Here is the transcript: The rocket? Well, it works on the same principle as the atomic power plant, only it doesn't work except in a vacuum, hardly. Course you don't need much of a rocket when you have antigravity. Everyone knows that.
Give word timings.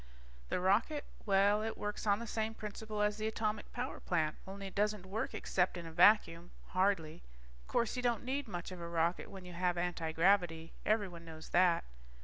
The 0.49 0.59
rocket? 0.59 1.05
Well, 1.27 1.61
it 1.61 1.77
works 1.77 2.07
on 2.07 2.17
the 2.17 2.25
same 2.25 2.55
principle 2.55 3.03
as 3.03 3.17
the 3.17 3.27
atomic 3.27 3.71
power 3.71 3.99
plant, 3.99 4.35
only 4.47 4.65
it 4.65 4.73
doesn't 4.73 5.05
work 5.05 5.35
except 5.35 5.77
in 5.77 5.85
a 5.85 5.91
vacuum, 5.91 6.49
hardly. 6.69 7.21
Course 7.67 7.95
you 7.95 8.01
don't 8.01 8.25
need 8.25 8.47
much 8.47 8.71
of 8.71 8.81
a 8.81 8.87
rocket 8.89 9.29
when 9.29 9.45
you 9.45 9.53
have 9.53 9.77
antigravity. 9.77 10.71
Everyone 10.87 11.23
knows 11.23 11.49
that. 11.49 11.83